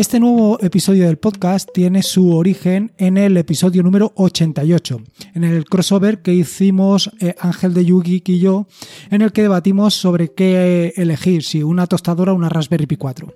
[0.00, 4.98] Este nuevo episodio del podcast tiene su origen en el episodio número 88,
[5.34, 8.66] en el crossover que hicimos eh, Ángel de Yugi y yo,
[9.10, 13.34] en el que debatimos sobre qué elegir, si una tostadora o una Raspberry Pi 4.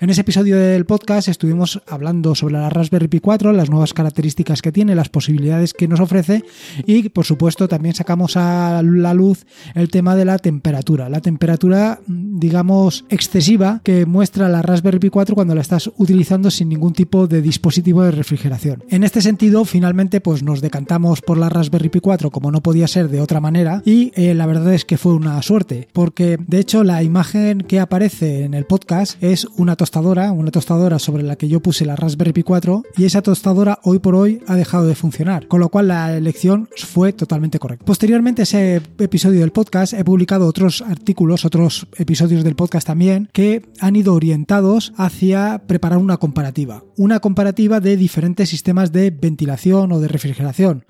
[0.00, 4.62] En ese episodio del podcast estuvimos hablando sobre la Raspberry Pi 4, las nuevas características
[4.62, 6.44] que tiene, las posibilidades que nos ofrece
[6.86, 11.08] y, por supuesto, también sacamos a la luz el tema de la temperatura.
[11.08, 16.68] La temperatura, digamos, excesiva que muestra la Raspberry Pi 4 cuando la estás utilizando sin
[16.68, 18.84] ningún tipo de dispositivo de refrigeración.
[18.88, 22.86] En este sentido, finalmente, pues nos decantamos por la Raspberry Pi 4 como no podía
[22.86, 26.58] ser de otra manera y eh, la verdad es que fue una suerte porque de
[26.58, 31.36] hecho la imagen que aparece en el podcast es una tostadora, una tostadora sobre la
[31.36, 34.86] que yo puse la Raspberry Pi 4 y esa tostadora hoy por hoy ha dejado
[34.86, 37.86] de funcionar, con lo cual la elección fue totalmente correcta.
[37.86, 43.30] Posteriormente a ese episodio del podcast he publicado otros artículos, otros episodios del podcast también
[43.32, 46.82] que han ido orientados hacia preparar para una comparativa.
[46.96, 50.84] Una comparativa de diferentes sistemas de ventilación o de refrigeración.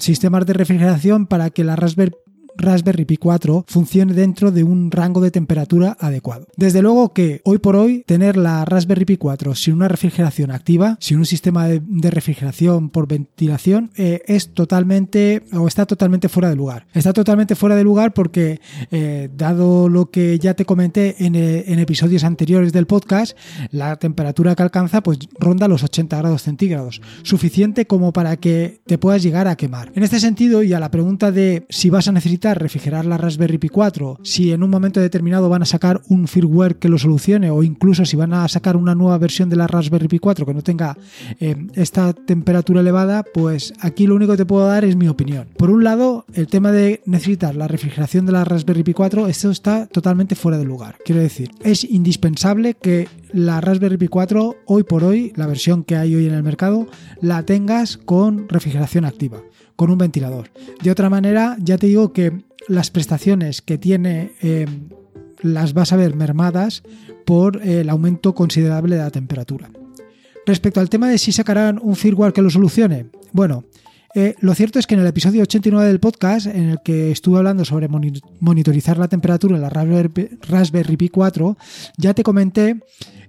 [0.00, 2.14] Sistemas de refrigeración para que la Raspberry
[2.56, 6.46] Raspberry Pi 4 funcione dentro de un rango de temperatura adecuado.
[6.56, 10.96] Desde luego que hoy por hoy tener la Raspberry Pi 4 sin una refrigeración activa,
[11.00, 16.56] sin un sistema de, refrigeración por ventilación, eh, es totalmente o está totalmente fuera de
[16.56, 16.86] lugar.
[16.92, 21.64] Está totalmente fuera de lugar porque eh, dado lo que ya te comenté en, eh,
[21.66, 23.36] en, episodios anteriores del podcast,
[23.70, 28.98] la temperatura que alcanza pues ronda los 80 grados centígrados, suficiente como para que te
[28.98, 29.92] puedas llegar a quemar.
[29.94, 33.56] En este sentido y a la pregunta de si vas a necesitar refrigerar la Raspberry
[33.56, 37.50] Pi 4, si en un momento determinado van a sacar un firmware que lo solucione
[37.50, 40.52] o incluso si van a sacar una nueva versión de la Raspberry Pi 4 que
[40.52, 40.98] no tenga
[41.40, 45.48] eh, esta temperatura elevada, pues aquí lo único que te puedo dar es mi opinión.
[45.56, 49.50] Por un lado, el tema de necesitar la refrigeración de la Raspberry Pi 4, esto
[49.50, 50.96] está totalmente fuera de lugar.
[51.04, 55.96] Quiero decir, es indispensable que la Raspberry Pi 4 hoy por hoy, la versión que
[55.96, 56.88] hay hoy en el mercado,
[57.20, 59.42] la tengas con refrigeración activa
[59.76, 60.50] con un ventilador.
[60.82, 64.66] De otra manera, ya te digo que las prestaciones que tiene eh,
[65.40, 66.82] las vas a ver mermadas
[67.24, 69.70] por el aumento considerable de la temperatura.
[70.46, 73.64] Respecto al tema de si sacarán un firmware que lo solucione, bueno,
[74.14, 77.38] eh, lo cierto es que en el episodio 89 del podcast, en el que estuve
[77.38, 81.56] hablando sobre monitorizar la temperatura en la Raspberry Pi 4,
[81.96, 82.80] ya te comenté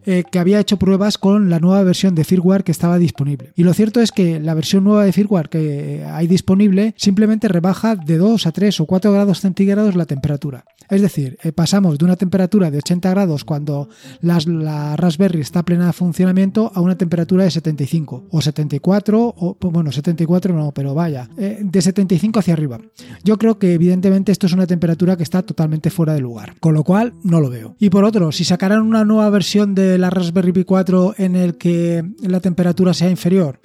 [0.07, 3.53] eh, que había hecho pruebas con la nueva versión de firmware que estaba disponible.
[3.56, 7.95] Y lo cierto es que la versión nueva de firmware que hay disponible simplemente rebaja
[7.95, 10.63] de 2 a 3 o 4 grados centígrados la temperatura.
[10.91, 13.90] Es decir, eh, pasamos de una temperatura de 80 grados cuando
[14.22, 19.91] la Raspberry está plena de funcionamiento a una temperatura de 75 o 74 o bueno,
[19.91, 22.81] 74 no, pero vaya, eh, de 75 hacia arriba.
[23.24, 26.74] Yo creo que evidentemente esto es una temperatura que está totalmente fuera de lugar, con
[26.74, 27.75] lo cual no lo veo.
[27.80, 31.56] Y por otro, si sacaran una nueva versión de la Raspberry Pi 4 en el
[31.56, 33.59] que la temperatura sea inferior?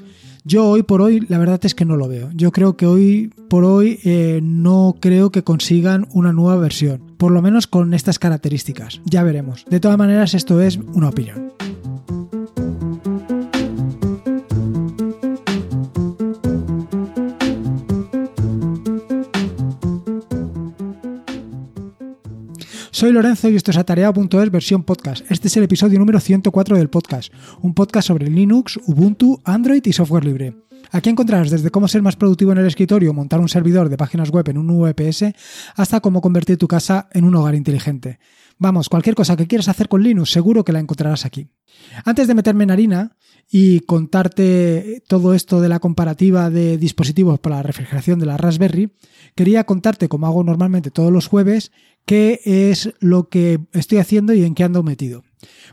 [0.45, 2.31] Yo hoy por hoy la verdad es que no lo veo.
[2.33, 7.03] Yo creo que hoy por hoy eh, no creo que consigan una nueva versión.
[7.19, 9.01] Por lo menos con estas características.
[9.05, 9.67] Ya veremos.
[9.69, 11.53] De todas maneras esto es una opinión.
[23.01, 25.25] Soy Lorenzo y esto es Atareado.es versión podcast.
[25.31, 29.95] Este es el episodio número 104 del podcast, un podcast sobre Linux, Ubuntu, Android y
[29.95, 30.55] software libre.
[30.91, 34.29] Aquí encontrarás desde cómo ser más productivo en el escritorio, montar un servidor de páginas
[34.29, 35.33] web en un VPS,
[35.77, 38.19] hasta cómo convertir tu casa en un hogar inteligente.
[38.59, 41.49] Vamos, cualquier cosa que quieras hacer con Linux, seguro que la encontrarás aquí.
[42.05, 43.17] Antes de meterme en harina
[43.51, 48.93] y contarte todo esto de la comparativa de dispositivos para la refrigeración de la Raspberry,
[49.35, 51.73] quería contarte, como hago normalmente todos los jueves,
[52.11, 55.23] qué es lo que estoy haciendo y en qué ando metido.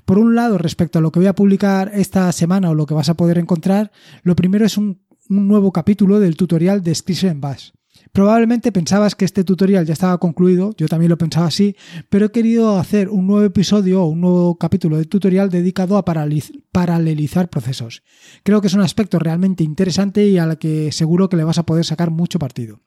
[0.06, 2.94] Por un lado, respecto a lo que voy a publicar esta semana o lo que
[2.94, 7.70] vas a poder encontrar, lo primero es un, nuevo capítulo del tutorial de Scripts Bash.
[8.12, 11.76] Probablemente pensabas que este tutorial ya estaba concluido, yo también lo pensaba así,
[12.08, 16.06] pero he querido hacer un nuevo episodio o un nuevo capítulo de tutorial dedicado a
[16.06, 18.04] paralelizar procesos.
[18.44, 21.66] Creo que es un aspecto realmente interesante y al que seguro que le vas a
[21.66, 22.80] poder sacar mucho partido.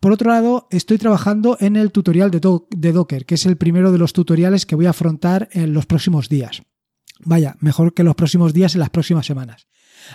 [0.00, 2.40] Por otro lado, estoy trabajando en el tutorial de,
[2.92, 6.28] Docker, que es el primero de los tutoriales que voy a afrontar en los próximos
[6.28, 6.62] días.
[7.20, 9.66] Vaya, mejor que los próximos días en las próximas semanas.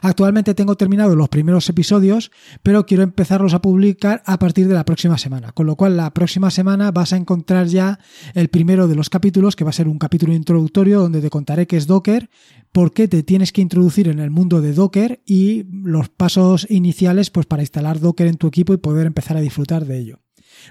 [0.01, 2.31] Actualmente tengo terminados los primeros episodios,
[2.63, 5.51] pero quiero empezarlos a publicar a partir de la próxima semana.
[5.51, 7.99] Con lo cual, la próxima semana vas a encontrar ya
[8.33, 11.67] el primero de los capítulos, que va a ser un capítulo introductorio donde te contaré
[11.67, 12.29] qué es Docker,
[12.71, 17.29] por qué te tienes que introducir en el mundo de Docker y los pasos iniciales
[17.29, 20.19] pues, para instalar Docker en tu equipo y poder empezar a disfrutar de ello.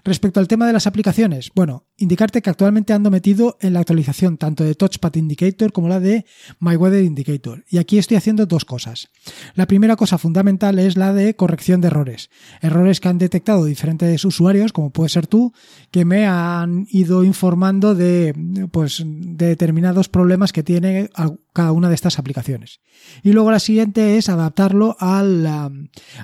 [0.04, 4.36] Respecto al tema de las aplicaciones, bueno, indicarte que actualmente ando metido en la actualización
[4.38, 6.24] tanto de Touchpad Indicator como la de
[6.58, 7.64] My Weather Indicator.
[7.68, 9.08] Y aquí estoy haciendo dos cosas.
[9.54, 12.30] La primera cosa fundamental es la de corrección de errores.
[12.60, 15.52] Errores que han detectado diferentes usuarios, como puede ser tú,
[15.90, 18.34] que me han ido informando de,
[18.72, 21.10] pues, de determinados problemas que tiene
[21.52, 22.80] cada una de estas aplicaciones.
[23.22, 25.70] Y luego la siguiente es adaptarlo a la,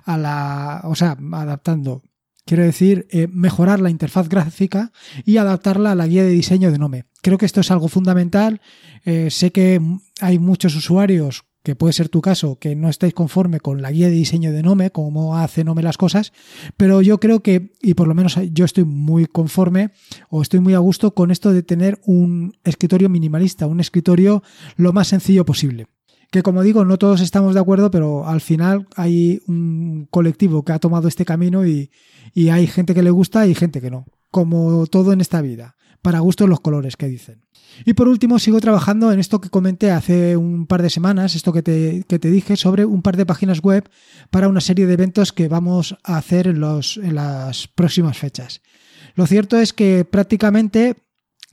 [0.04, 2.02] a la o sea, adaptando
[2.46, 4.92] Quiero decir, eh, mejorar la interfaz gráfica
[5.24, 7.04] y adaptarla a la guía de diseño de Nome.
[7.20, 8.60] Creo que esto es algo fundamental.
[9.04, 9.80] Eh, sé que
[10.20, 14.06] hay muchos usuarios, que puede ser tu caso, que no estáis conforme con la guía
[14.06, 16.32] de diseño de Nome, cómo hace Nome las cosas,
[16.76, 19.90] pero yo creo que, y por lo menos yo estoy muy conforme
[20.30, 24.44] o estoy muy a gusto con esto de tener un escritorio minimalista, un escritorio
[24.76, 25.88] lo más sencillo posible
[26.30, 30.72] que como digo, no todos estamos de acuerdo, pero al final hay un colectivo que
[30.72, 31.90] ha tomado este camino y,
[32.34, 36.20] hay gente que le gusta y gente que no, como todo en esta vida, para
[36.20, 37.46] gusto los colores que dicen.
[37.84, 41.52] Y por último, sigo trabajando en esto que comenté hace un par de semanas, esto
[41.52, 43.88] que te, que te dije sobre un par de páginas web
[44.30, 48.60] para una serie de eventos que vamos a hacer en, los, en las próximas fechas.
[49.14, 51.05] Lo cierto es que prácticamente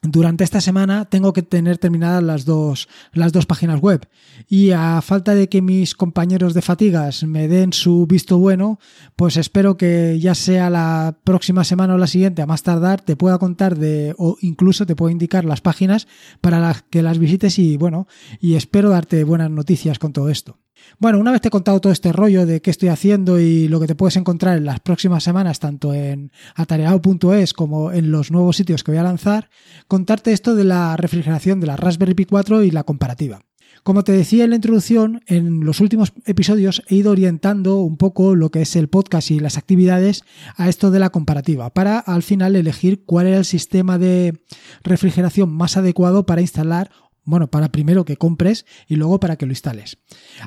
[0.03, 4.05] durante esta semana tengo que tener terminadas las dos, las dos páginas web
[4.49, 8.79] y a falta de que mis compañeros de fatigas me den su visto bueno,
[9.15, 13.15] pues espero que ya sea la próxima semana o la siguiente, a más tardar, te
[13.15, 16.07] pueda contar de o incluso te puedo indicar las páginas
[16.41, 18.07] para que las visites y bueno,
[18.41, 20.59] y espero darte buenas noticias con todo esto.
[20.99, 23.79] Bueno, una vez te he contado todo este rollo de qué estoy haciendo y lo
[23.79, 28.57] que te puedes encontrar en las próximas semanas, tanto en atareado.es como en los nuevos
[28.57, 29.49] sitios que voy a lanzar,
[29.87, 33.41] contarte esto de la refrigeración de la Raspberry Pi 4 y la comparativa.
[33.83, 38.33] Como te decía en la introducción, en los últimos episodios he ido orientando un poco
[38.33, 40.23] lo que es el podcast y las actividades
[40.55, 44.41] a esto de la comparativa, para al final elegir cuál era el sistema de
[44.83, 46.91] refrigeración más adecuado para instalar
[47.25, 49.97] bueno, para primero que compres y luego para que lo instales.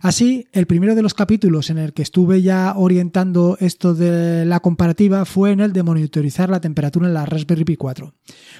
[0.02, 4.60] Así, el primero de los capítulos en el que estuve ya orientando esto de la
[4.60, 8.14] comparativa fue en el de monitorizar la temperatura en la Raspberry Pi 4.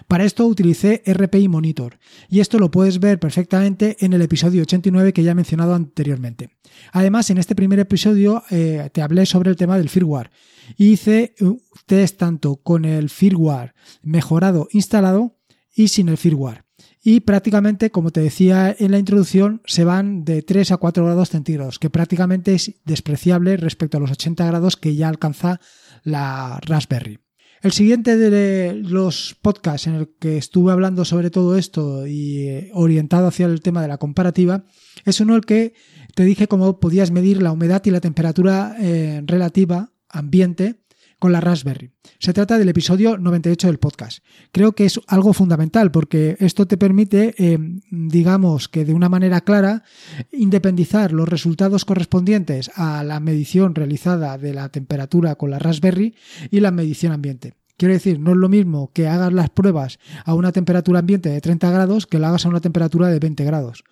[0.09, 1.99] Para esto utilicé RPI Monitor
[2.29, 6.51] y esto lo puedes ver perfectamente en el episodio 89 que ya he mencionado anteriormente.
[6.93, 10.31] Además, en este primer episodio eh, te hablé sobre el tema del firmware
[10.77, 15.37] hice un test tanto con el firmware mejorado instalado
[15.75, 16.66] y sin el firmware
[17.09, 21.31] y prácticamente, como te decía en la introducción, se van de 3 a 4 grados
[21.31, 25.61] centígrados, que prácticamente es despreciable respecto a los 80 grados que ya alcanza
[26.03, 27.21] la Raspberry.
[27.63, 32.71] El siguiente de los podcasts en el que estuve hablando sobre todo esto y eh,
[32.75, 34.65] orientado hacia el tema de la comparativa
[35.05, 35.75] es uno el que
[36.17, 40.83] te dije cómo podías medir la humedad y la temperatura eh, relativa ambiente
[41.27, 41.91] con la Raspberry.
[42.21, 44.23] Se trata del episodio 98 del podcast.
[44.53, 47.59] Creo que es algo fundamental porque esto te permite, eh,
[47.91, 49.83] digamos que de una manera clara,
[50.31, 56.15] independizar los resultados correspondientes a la medición realizada de la temperatura con la Raspberry
[56.53, 57.55] y la medición ambiente.
[57.77, 61.41] Quiero decir, no es lo mismo que hagas las pruebas a una temperatura ambiente de
[61.43, 63.85] 30 grados que lo hagas a una temperatura de 20 grados.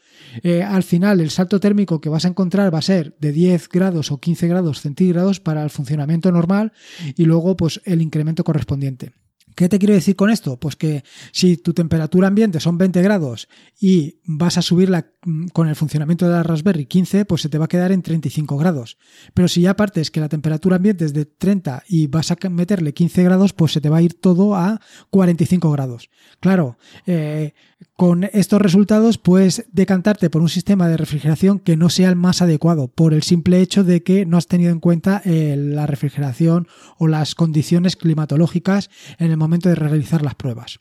[0.43, 3.69] Eh, al final, el salto térmico que vas a encontrar va a ser de 10
[3.69, 6.73] grados o 15 grados centígrados para el funcionamiento normal
[7.17, 9.13] y luego pues el incremento correspondiente.
[9.55, 10.59] ¿Qué te quiero decir con esto?
[10.59, 13.49] Pues que si tu temperatura ambiente son 20 grados
[13.81, 17.59] y vas a subirla mm, con el funcionamiento de la Raspberry 15, pues se te
[17.59, 18.99] va a quedar en 35 grados.
[19.33, 22.95] Pero si ya partes que la temperatura ambiente es de 30 y vas a meterle
[22.95, 24.81] 15 grados, pues se te va a ir todo a
[25.11, 26.11] 45 grados.
[26.41, 27.55] Claro, eh,
[27.97, 32.43] con estos resultados puedes decantarte por un sistema de refrigeración que no sea el más
[32.43, 36.67] adecuado por el simple hecho de que no has tenido en cuenta eh, la refrigeración
[36.99, 40.81] o las condiciones climatológicas en el momento de realizar las pruebas.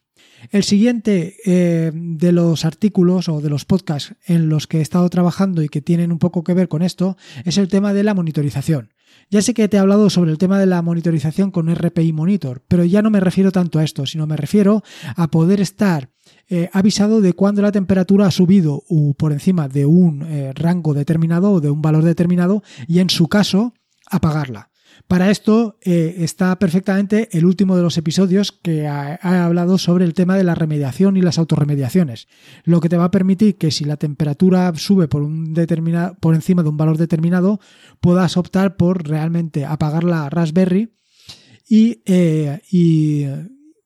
[0.52, 5.10] El siguiente eh, de los artículos o de los podcasts en los que he estado
[5.10, 7.16] trabajando y que tienen un poco que ver con esto
[7.46, 8.90] es el tema de la monitorización.
[9.30, 12.64] Ya sé que te he hablado sobre el tema de la monitorización con RPI Monitor,
[12.68, 14.84] pero ya no me refiero tanto a esto, sino me refiero
[15.16, 16.10] a poder estar
[16.56, 18.84] eh, avisado de cuando la temperatura ha subido
[19.18, 23.28] por encima de un eh, rango determinado o de un valor determinado y en su
[23.28, 23.74] caso
[24.06, 24.70] apagarla.
[25.08, 30.14] Para esto eh, está perfectamente el último de los episodios que ha, hablado sobre el
[30.14, 32.28] tema de la remediación y las autorremediaciones,
[32.66, 35.56] lo que te va a permitir que si la temperatura sube por, un
[36.20, 37.62] por encima de un valor determinado,
[38.00, 40.94] puedas optar por realmente apagar la Raspberry
[41.68, 43.26] y, eh, y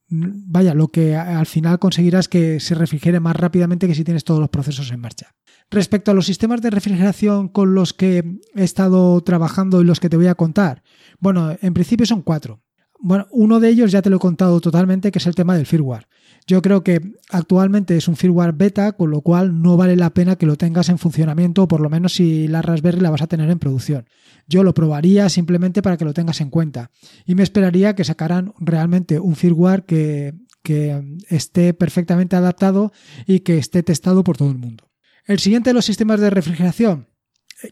[0.10, 4.40] vaya, lo que al final conseguirás que se refrigere más rápidamente que si tienes todos
[4.40, 5.36] los procesos en marcha.
[5.70, 10.10] Respecto a los sistemas de refrigeración con los que he estado trabajando y los que
[10.10, 10.84] te voy a contar,
[11.20, 12.62] bueno, en principio son cuatro.
[13.00, 15.66] Bueno, uno de ellos ya te lo he contado totalmente, que es el tema del
[15.66, 16.08] firmware.
[16.48, 20.38] Yo creo que actualmente es un firmware beta, con lo cual no vale la pena
[20.38, 23.28] que lo tengas en funcionamiento, o por lo menos si la Raspberry la vas a
[23.28, 24.06] tener en producción.
[24.48, 26.90] Yo lo probaría simplemente para que lo tengas en cuenta.
[27.26, 32.94] Y me esperaría que sacaran realmente un firmware que, que esté perfectamente adaptado
[33.26, 34.90] y que esté testado por todo el mundo.
[35.26, 37.08] El siguiente de los sistemas de refrigeración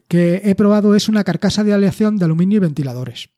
[0.09, 3.29] que he probado es una carcasa de aleación de aluminio y ventiladores.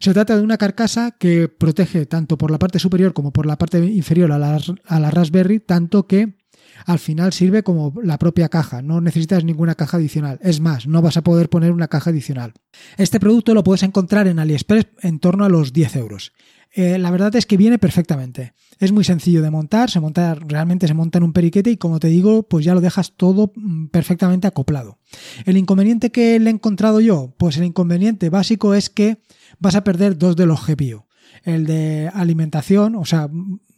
[0.00, 3.58] Se trata de una carcasa que protege tanto por la parte superior como por la
[3.58, 6.38] parte inferior a la, Raspberry, tanto que
[6.86, 10.38] al final sirve como la propia caja, no necesitas ninguna caja adicional.
[10.42, 12.54] Es más, no vas a poder poner una caja adicional.
[12.96, 16.32] Este producto lo puedes encontrar en AliExpress en torno a los 10 euros.
[16.72, 18.54] Eh, la verdad es que viene perfectamente.
[18.78, 22.00] Es muy sencillo de montar, se monta, realmente se monta en un periquete y como
[22.00, 24.98] te digo, pues ya lo dejas todo mm, perfectamente acoplado.
[25.44, 29.20] El inconveniente que le he encontrado yo, pues el inconveniente básico es que
[29.60, 31.06] vas a perder dos de los GPU.
[31.44, 33.30] El de alimentación, o sea,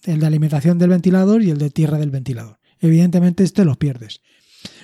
[0.04, 2.58] el de alimentación del ventilador y el de tierra del ventilador.
[2.80, 4.22] Evidentemente este los pierdes.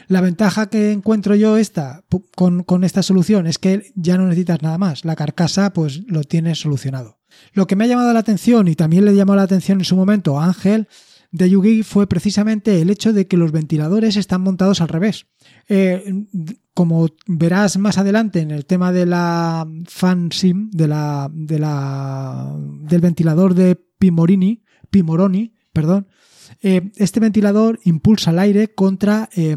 [0.07, 4.63] La ventaja que encuentro yo esta, con, con, esta solución es que ya no necesitas
[4.63, 5.05] nada más.
[5.05, 7.19] La carcasa pues lo tienes solucionado.
[7.53, 9.97] Lo que me ha llamado la atención y también le llamó la atención en su
[9.97, 10.89] momento a Ángel
[11.31, 15.27] de Yugi fue precisamente el hecho de que los ventiladores están montados al revés.
[15.69, 16.25] Eh,
[16.73, 22.55] como verás más adelante en el tema de la fan sim, de la, de la,
[22.57, 26.07] del ventilador de Pimorini, Pimoroni, perdón,
[26.63, 29.57] eh, este ventilador impulsa el aire contra, eh,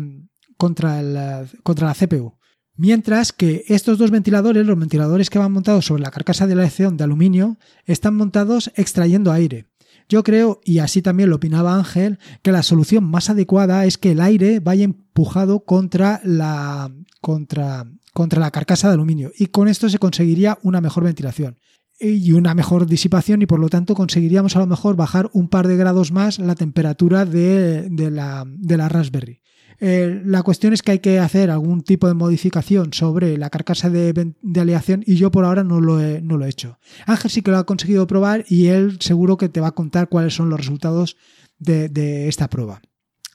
[0.57, 2.37] contra, contra la CPU.
[2.75, 6.63] Mientras que estos dos ventiladores, los ventiladores que van montados sobre la carcasa de la
[6.63, 9.67] aleación de aluminio, están montados extrayendo aire.
[10.09, 14.11] Yo creo, y así también lo opinaba Ángel, que la solución más adecuada es que
[14.11, 16.91] el aire vaya empujado contra la,
[17.21, 21.57] contra, contra la carcasa de aluminio y con esto se conseguiría una mejor ventilación
[21.99, 25.67] y una mejor disipación y por lo tanto conseguiríamos a lo mejor bajar un par
[25.67, 29.40] de grados más la temperatura de, la, de la Raspberry.
[29.83, 33.89] Eh, la cuestión es que hay que hacer algún tipo de modificación sobre la carcasa
[33.89, 36.77] de, aleación y yo por ahora no lo, he, no lo he hecho.
[37.07, 40.07] Ángel sí que lo ha conseguido probar y él seguro que te va a contar
[40.07, 41.17] cuáles son los resultados
[41.57, 42.79] de, esta prueba.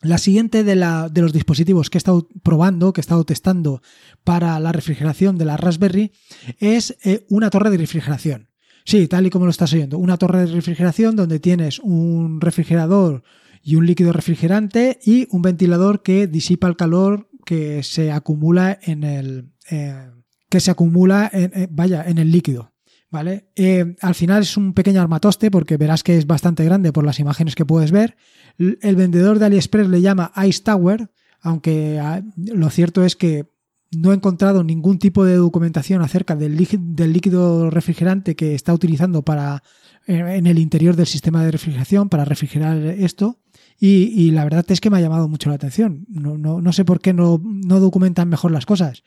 [0.03, 3.83] La siguiente de, la, de, los dispositivos que he estado probando, que he estado testando
[4.23, 6.13] para la refrigeración de la Raspberry,
[6.59, 8.51] es eh, una torre de refrigeración.
[8.85, 13.25] Sí, tal y como lo estás oyendo, una torre de refrigeración donde tienes un refrigerador
[13.67, 19.03] y un líquido refrigerante y un ventilador que disipa el calor que se acumula en
[19.03, 20.09] el eh,
[20.49, 22.73] que se acumula en, eh, vaya en el líquido
[23.11, 27.05] vale eh, al final es un pequeño armatoste porque verás que es bastante grande por
[27.05, 28.17] las imágenes que puedes ver.
[28.57, 33.47] El vendedor de AliExpress le llama Ice Tower aunque ah, lo cierto es que
[33.93, 39.63] no he encontrado ningún tipo de documentación acerca del líquido refrigerante que está utilizando para
[40.07, 43.41] en el interior del sistema de refrigeración para refrigerar esto
[43.79, 46.07] y, la verdad es que me ha llamado mucho la atención.
[46.09, 49.03] No, no, no sé por qué no, no documentan mejor las cosas.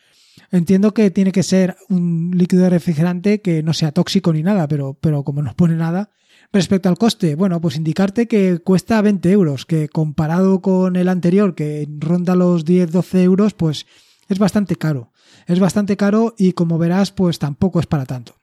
[0.52, 4.96] Entiendo que tiene que ser un líquido refrigerante que no sea tóxico ni nada, pero,
[5.00, 6.12] pero como no pone nada.
[6.54, 11.56] Respecto al coste, bueno, pues indicarte que cuesta 20 euros, que comparado con el anterior,
[11.56, 13.86] que ronda los 10-12 euros, pues
[14.30, 15.12] es bastante caro.
[15.48, 18.36] Es bastante caro y como verás, pues tampoco es para tanto.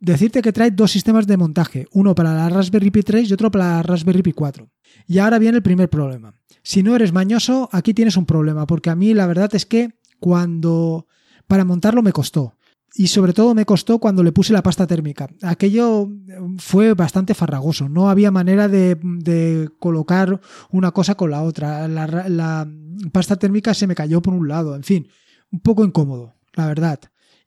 [0.00, 3.50] Decirte que trae dos sistemas de montaje, uno para la Raspberry Pi 3 y otro
[3.50, 4.68] para la Raspberry Pi 4.
[5.06, 6.34] Y ahora viene el primer problema.
[6.62, 9.98] Si no eres mañoso, aquí tienes un problema, porque a mí la verdad es que
[10.20, 11.06] cuando
[11.46, 12.57] para montarlo me costó.
[12.94, 15.28] Y sobre todo me costó cuando le puse la pasta térmica.
[15.42, 16.08] Aquello
[16.56, 17.88] fue bastante farragoso.
[17.88, 20.40] No había manera de, colocar
[20.70, 21.86] una cosa con la otra.
[21.86, 22.68] La,
[23.12, 24.74] pasta térmica se me cayó por un lado.
[24.74, 25.08] En fin,
[25.52, 27.00] un poco incómodo, la verdad.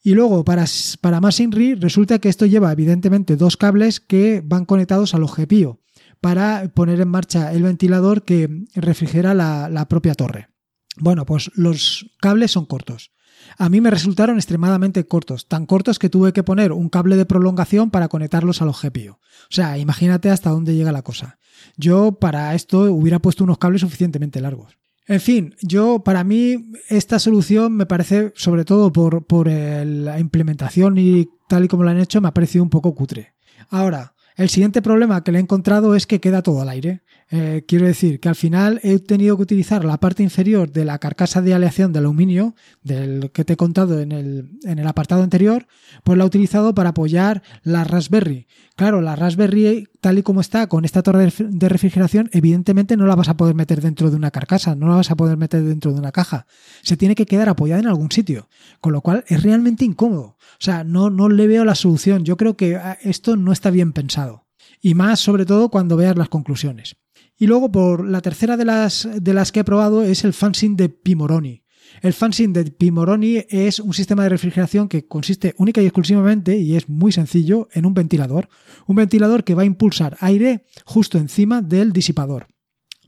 [0.03, 0.65] Y luego, para,
[1.01, 5.81] para más INRI, resulta que esto lleva evidentemente dos cables que van conectados al GPIO
[6.21, 10.50] para poner en marcha el ventilador que refrigera la, propia torre.
[10.98, 13.12] Bueno, pues los cables son cortos.
[13.58, 17.25] A mí me resultaron extremadamente cortos, tan cortos que tuve que poner un cable de
[17.25, 19.13] prolongación para conectarlos al GPIO.
[19.13, 19.20] O
[19.53, 21.38] sea, imagínate hasta dónde llega la cosa.
[21.77, 24.77] Yo para esto hubiera puesto unos cables suficientemente largos.
[25.08, 30.98] En fin, yo para mí esta solución me parece, sobre todo por, por la implementación
[30.98, 33.34] y tal y como lo han hecho, me ha parecido un poco cutre.
[33.70, 37.01] Ahora, el siguiente problema que le he encontrado es que queda todo al aire.
[37.34, 41.00] Eh, quiero decir que al final he tenido que utilizar la parte inferior de la
[41.00, 45.24] carcasa de aleación de aluminio, del que te he contado en el, en el apartado
[45.24, 45.66] anterior,
[46.04, 48.48] pues la he utilizado para apoyar la Raspberry.
[48.76, 53.16] Claro, la Raspberry, tal y como está, con esta torre de refrigeración, evidentemente no la
[53.16, 55.94] vas a poder meter dentro de una carcasa, no la vas a poder meter dentro
[55.94, 56.48] de una caja.
[56.82, 58.50] Se tiene que quedar apoyada en algún sitio,
[58.82, 60.36] con lo cual es realmente incómodo.
[60.36, 62.26] O sea, no, no le veo la solución.
[62.26, 64.48] Yo creo que ah, esto no está bien pensado.
[64.82, 66.98] Y más, sobre todo, cuando veas las conclusiones.
[67.41, 70.75] Y luego, por la tercera de las, de las que he probado es el Fansin
[70.75, 71.63] de Pimoroni.
[72.03, 76.75] El Fansin de Pimoroni es un sistema de refrigeración que consiste única y exclusivamente, y
[76.75, 78.48] es muy sencillo, en un ventilador.
[78.86, 82.45] Un ventilador que va a impulsar aire justo encima del disipador.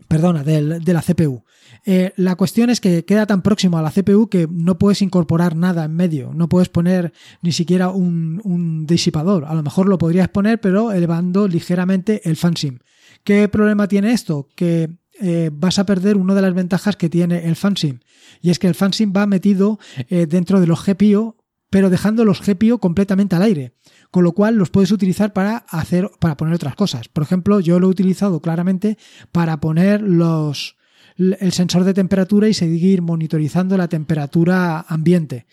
[0.07, 1.43] Perdona, del, de la CPU.
[1.85, 5.55] Eh, la cuestión es que queda tan próximo a la CPU que no puedes incorporar
[5.55, 7.13] nada en medio, no puedes poner
[7.43, 9.45] ni siquiera un, un disipador.
[9.45, 12.79] A lo mejor lo podrías poner, pero elevando ligeramente el fansim.
[13.24, 14.50] ¿Qué problema tiene esto?
[14.56, 14.89] Que
[15.22, 18.00] eh, vas a perder una de las ventajas que tiene el fansim.
[18.42, 21.38] Y es que el fansim va metido eh, dentro de los GPIO,
[21.70, 23.74] pero dejando los GPIO completamente al aire.
[24.12, 27.08] Con lo cual los puedes utilizar para hacer, para poner otras cosas.
[27.08, 28.98] Por ejemplo, yo lo he utilizado claramente
[29.32, 30.77] para poner los,
[31.18, 35.48] el sensor de temperatura y seguir monitorizando la temperatura ambiente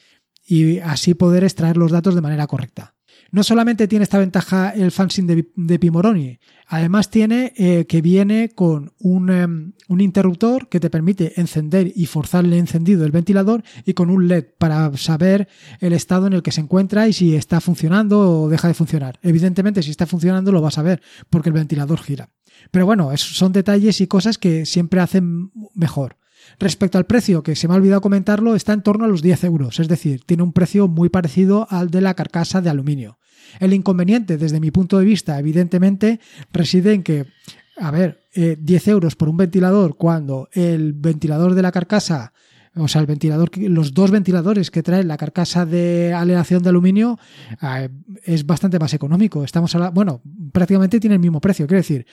[0.46, 2.94] y así poder extraer los datos de manera correcta.
[3.30, 8.50] No solamente tiene esta ventaja el fanzine de, de Pimoroni, además tiene eh, que viene
[8.54, 13.62] con un, em, un, interruptor que te permite encender y forzar el encendido del ventilador
[13.84, 15.48] y con un LED para saber
[15.80, 19.18] el estado en el que se encuentra y si está funcionando o deja de funcionar.
[19.22, 22.30] Evidentemente, si está funcionando lo vas a ver porque el ventilador gira.
[22.70, 26.16] Pero bueno, son detalles y cosas que siempre hacen mejor.
[26.58, 29.44] Respecto al precio, que se me ha olvidado comentarlo, está en torno a los 10
[29.44, 33.18] euros, es decir, tiene un precio muy parecido al de la carcasa de aluminio.
[33.58, 36.20] El inconveniente, desde mi punto de vista, evidentemente,
[36.52, 37.26] reside en que,
[37.78, 42.32] a ver, 10 eh, euros por un ventilador cuando el ventilador de la carcasa
[42.76, 47.18] o sea, el ventilador, los dos ventiladores que trae la carcasa de aleación de aluminio
[47.60, 47.88] eh,
[48.22, 49.42] es bastante más económico.
[49.42, 51.66] Estamos a bueno, prácticamente tiene el mismo precio.
[51.66, 52.06] Quiero decir,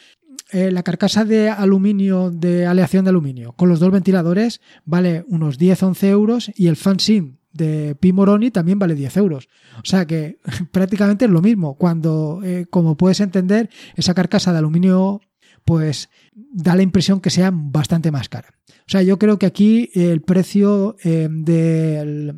[0.52, 5.60] eh, la carcasa de aluminio, de aleación de aluminio, con los dos ventiladores, vale unos
[5.60, 9.50] 10-11 euros y el fansim de Pimoroni también vale 10 euros.
[9.78, 10.40] O sea que
[10.72, 11.76] prácticamente es lo mismo.
[11.76, 15.22] Cuando, eh, como puedes entender, esa carcasa de aluminio,
[15.66, 18.54] pues da la impresión que sea bastante más cara.
[18.70, 22.36] O sea, yo creo que aquí el precio eh, del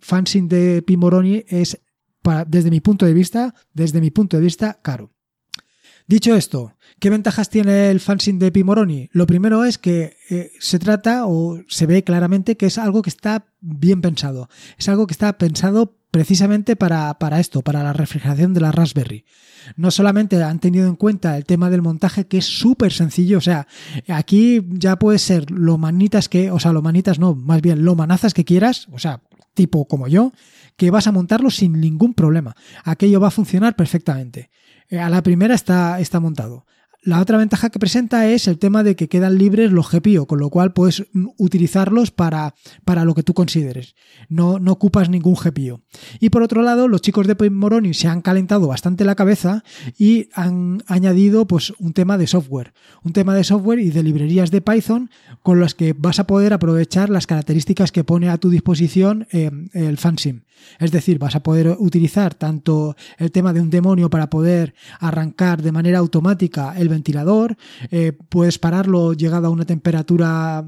[0.00, 1.80] fanzine de Pimoroni es,
[2.22, 5.12] para, desde mi punto de vista, desde mi punto de vista, caro.
[6.08, 9.10] Dicho esto, ¿qué ventajas tiene el fanzine de Pimoroni?
[9.12, 13.10] Lo primero es que eh, se trata o se ve claramente que es algo que
[13.10, 14.48] está bien pensado.
[14.78, 19.26] Es algo que está pensado precisamente para, para esto, para la refrigeración de la Raspberry.
[19.76, 23.42] No solamente han tenido en cuenta el tema del montaje, que es súper sencillo, o
[23.42, 23.66] sea,
[24.08, 27.94] aquí ya puede ser lo manitas que, o sea, lo manitas no, más bien lo
[27.94, 29.20] manazas que quieras, o sea,
[29.52, 30.32] tipo como yo,
[30.78, 32.56] que vas a montarlo sin ningún problema.
[32.84, 34.50] Aquello va a funcionar perfectamente.
[34.88, 36.64] Eh, a la primera está, está montado.
[37.02, 40.40] La otra ventaja que presenta es el tema de que quedan libres los GPIO, con
[40.40, 41.04] lo cual puedes
[41.36, 43.94] utilizarlos para, para lo que tú consideres.
[44.28, 45.80] No, no ocupas ningún GPIO.
[46.18, 49.62] Y por otro lado, los chicos de Moroni se han calentado bastante la cabeza
[49.96, 52.74] y han añadido pues, un tema de software.
[53.02, 55.08] Un tema de software y de librerías de Python
[55.42, 59.50] con las que vas a poder aprovechar las características que pone a tu disposición eh,
[59.72, 60.42] el FanSim.
[60.78, 65.62] Es decir, vas a poder utilizar tanto el tema de un demonio para poder arrancar
[65.62, 67.56] de manera automática el ventilador,
[67.90, 70.64] eh, puedes pararlo llegado a una temperatura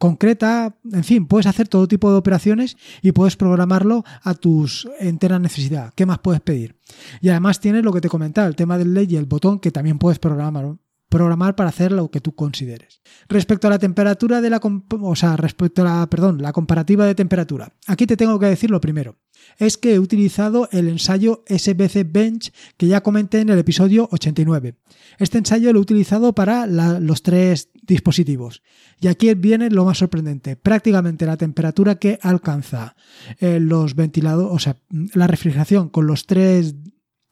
[0.00, 5.42] concreta, en fin, puedes hacer todo tipo de operaciones y puedes programarlo a tus enteras
[5.42, 5.92] necesidades.
[5.94, 6.76] ¿Qué más puedes pedir?
[7.20, 9.70] Y además tienes lo que te comentaba, el tema del LED y el botón que
[9.70, 10.76] también puedes programar
[11.10, 13.02] programar para hacer lo que tú consideres.
[13.28, 17.14] Respecto a la temperatura de la, o sea, respecto a la, perdón, la comparativa de
[17.14, 17.74] temperatura.
[17.86, 19.18] Aquí te tengo que decir lo primero.
[19.58, 24.76] Es que he utilizado el ensayo SBC Bench que ya comenté en el episodio 89.
[25.18, 28.62] Este ensayo lo he utilizado para los tres dispositivos.
[29.00, 30.56] Y aquí viene lo más sorprendente.
[30.56, 32.94] Prácticamente la temperatura que alcanza
[33.40, 34.76] eh, los ventiladores, o sea,
[35.14, 36.76] la refrigeración con los tres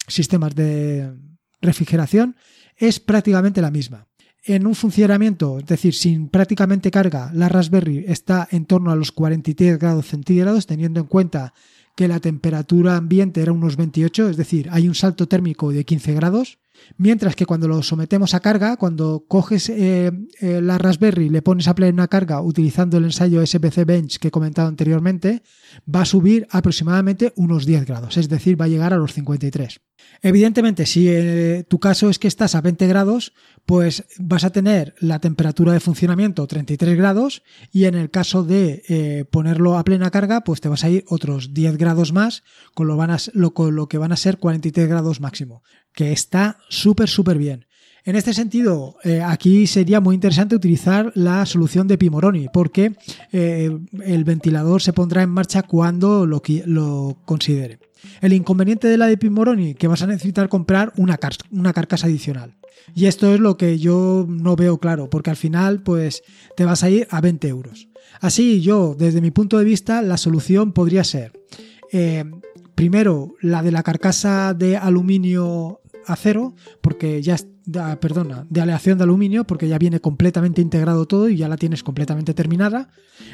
[0.09, 1.13] sistemas de
[1.61, 2.37] refrigeración
[2.79, 4.07] es prácticamente la misma.
[4.45, 9.13] En un funcionamiento, es decir, sin prácticamente carga, la Raspberry está en torno a los
[9.13, 11.53] 43 grados centígrados, teniendo en cuenta
[11.97, 16.15] que la temperatura ambiente era unos 28, es decir, hay un salto térmico de 15
[16.15, 16.59] grados.
[16.97, 21.43] Mientras que cuando lo sometemos a carga, cuando coges eh, eh, la Raspberry y le
[21.43, 25.43] pones a plena carga utilizando el ensayo SPC Bench que he comentado anteriormente,
[25.93, 29.81] va a subir aproximadamente unos 10 grados, es decir, va a llegar a los 53.
[30.23, 33.33] Evidentemente, si eh, tu caso es que estás a 20 grados,
[33.67, 39.27] pues vas a tener la temperatura de funcionamiento 33 grados y en el caso de
[39.31, 42.43] ponerlo a plena carga, pues te vas a ir otros 10 grados más,
[42.75, 45.63] con lo, con lo que van a ser 43 grados máximo
[45.99, 47.67] que está súper, súper bien.
[48.09, 52.95] En este sentido, eh, aquí sería muy interesante utilizar la solución de Pimoroni, porque
[53.33, 53.71] eh,
[54.03, 57.81] el ventilador se pondrá en marcha cuando lo, lo, considere.
[58.23, 62.57] El inconveniente de la de Pimoroni, que vas a necesitar comprar una, carcasa adicional.
[62.95, 66.23] Y esto es lo que yo no veo claro, porque al final, pues,
[66.57, 67.89] te vas a ir a 20 euros.
[68.23, 71.39] Así, yo, desde mi punto de vista, la solución podría ser,
[71.93, 72.25] eh,
[72.75, 77.37] primero, la de la carcasa de aluminio acero, porque ya
[78.01, 81.83] perdona, de aleación de aluminio, porque ya viene completamente integrado todo y ya la tienes
[81.83, 82.89] completamente terminada.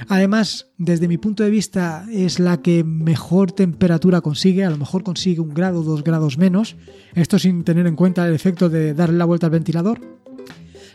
[0.08, 5.04] Además, desde mi punto de vista, es la que mejor temperatura consigue, a lo mejor
[5.04, 6.76] consigue un grado, dos grados menos,
[7.14, 10.00] esto sin tener en cuenta el efecto de darle la vuelta al ventilador.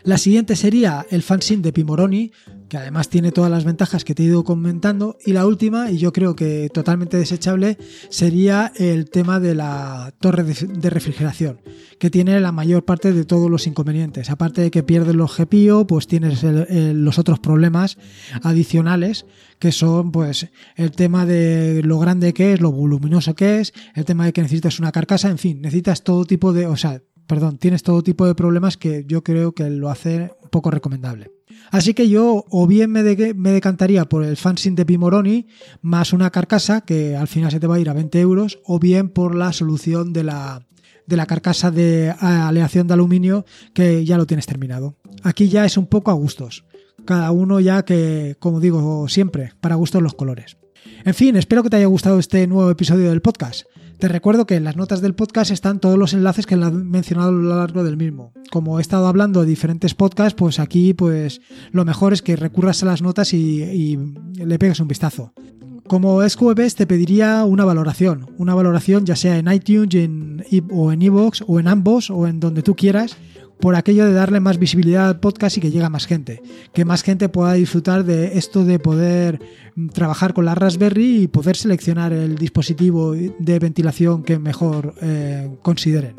[0.02, 2.32] La siguiente sería el fanzine de Pimoroni,
[2.70, 5.18] que además tiene todas las ventajas que te he ido comentando.
[5.26, 7.76] Y la última, y yo creo que totalmente desechable,
[8.08, 11.60] sería el tema de la torre de refrigeración,
[11.98, 14.30] que tiene la mayor parte de todos los inconvenientes.
[14.30, 17.98] Aparte de que pierdes los GPIO, pues tienes los otros problemas
[18.42, 19.26] adicionales,
[19.58, 24.04] que son pues el tema de lo grande que es, lo voluminoso que es, el
[24.04, 27.58] tema de que necesitas una carcasa, en fin, necesitas todo tipo de, o sea, perdón,
[27.58, 31.30] tienes todo tipo de problemas que yo creo que lo hace un poco recomendable.
[31.70, 35.46] Así que yo o bien me, me decantaría por el fanzine de Pimoroni
[35.80, 38.80] más una carcasa que al final se te va a ir a 20 euros o
[38.80, 40.66] bien por la solución de la,
[41.06, 44.96] de la carcasa de aleación de aluminio que ya lo tienes terminado.
[45.22, 46.64] Aquí ya es un poco a gustos.
[47.04, 50.56] Cada uno ya que, como digo siempre, para gustos los colores.
[51.04, 53.66] En fin, espero que te haya gustado este nuevo episodio del podcast.
[54.00, 57.28] Te recuerdo que en las notas del podcast están todos los enlaces que he mencionado
[57.28, 58.32] a lo largo del mismo.
[58.50, 62.82] Como he estado hablando de diferentes podcasts, pues aquí pues lo mejor es que recurras
[62.82, 63.98] a las notas y,
[64.36, 65.34] le pegues un vistazo.
[65.86, 71.02] Como SQBs te pediría una valoración, una valoración ya sea en iTunes en, o en
[71.02, 73.18] iVoox o en ambos o en donde tú quieras
[73.60, 76.42] por aquello de darle más visibilidad al podcast y que llegue a más gente.
[76.72, 79.40] Que más gente pueda disfrutar de esto de poder
[79.92, 86.16] trabajar con la Raspberry y poder seleccionar el dispositivo de ventilación que mejor eh, consideren.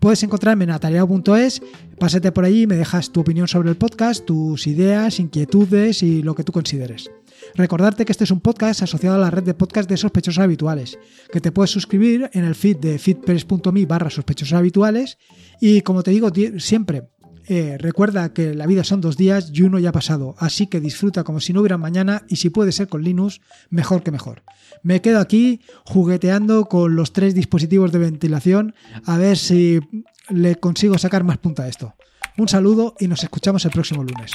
[0.00, 1.62] Puedes encontrarme en atareado.es,
[1.98, 6.22] pásate por allí y me dejas tu opinión sobre el podcast, tus ideas, inquietudes y
[6.22, 7.10] lo que tú consideres.
[7.56, 10.98] Recordarte que este es un podcast asociado a la red de podcast de sospechosos habituales,
[11.32, 15.18] que te puedes suscribir en el feed de feedpress.me barra sospechosos habituales
[15.60, 17.10] y como te digo siempre,
[17.46, 20.80] eh, recuerda que la vida son dos días y uno ya ha pasado, así que
[20.80, 23.40] disfruta como si no hubiera mañana y si puede ser con Linux,
[23.70, 24.42] mejor que mejor.
[24.82, 29.78] Me quedo aquí jugueteando con los tres dispositivos de ventilación a ver si
[30.28, 31.94] le consigo sacar más punta a esto.
[32.36, 34.32] Un saludo y nos escuchamos el próximo lunes.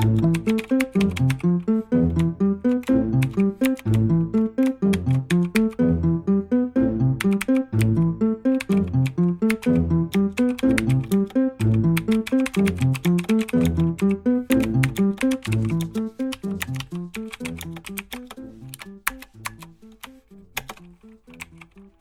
[0.00, 1.77] うん。